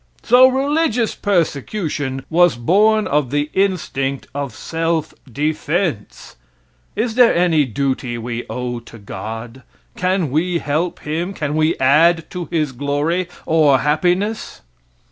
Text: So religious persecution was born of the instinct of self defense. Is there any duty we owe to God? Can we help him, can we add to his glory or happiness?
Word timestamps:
So 0.23 0.47
religious 0.47 1.13
persecution 1.13 2.25
was 2.31 2.55
born 2.55 3.05
of 3.05 3.29
the 3.29 3.51
instinct 3.53 4.25
of 4.33 4.55
self 4.55 5.13
defense. 5.31 6.37
Is 6.95 7.13
there 7.13 7.35
any 7.35 7.65
duty 7.65 8.17
we 8.17 8.43
owe 8.49 8.79
to 8.79 8.97
God? 8.97 9.61
Can 9.95 10.31
we 10.31 10.57
help 10.57 11.01
him, 11.01 11.35
can 11.35 11.53
we 11.55 11.77
add 11.77 12.27
to 12.31 12.45
his 12.49 12.71
glory 12.71 13.27
or 13.45 13.77
happiness? 13.77 14.61